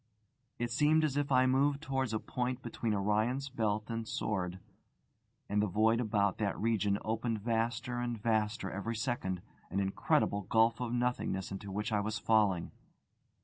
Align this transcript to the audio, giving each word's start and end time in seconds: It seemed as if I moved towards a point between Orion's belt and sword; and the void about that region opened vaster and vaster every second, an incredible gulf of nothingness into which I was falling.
It 0.57 0.71
seemed 0.71 1.03
as 1.03 1.15
if 1.15 1.31
I 1.31 1.45
moved 1.45 1.79
towards 1.83 2.11
a 2.11 2.17
point 2.17 2.63
between 2.63 2.95
Orion's 2.95 3.49
belt 3.49 3.87
and 3.91 4.07
sword; 4.07 4.57
and 5.47 5.61
the 5.61 5.67
void 5.67 6.01
about 6.01 6.39
that 6.39 6.57
region 6.59 6.97
opened 7.05 7.39
vaster 7.41 7.99
and 7.99 8.19
vaster 8.19 8.71
every 8.71 8.95
second, 8.95 9.43
an 9.69 9.79
incredible 9.79 10.41
gulf 10.41 10.79
of 10.79 10.91
nothingness 10.91 11.51
into 11.51 11.71
which 11.71 11.91
I 11.91 11.99
was 11.99 12.17
falling. 12.17 12.71